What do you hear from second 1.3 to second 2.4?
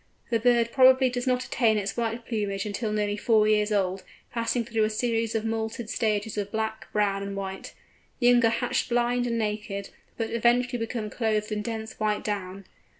attain its white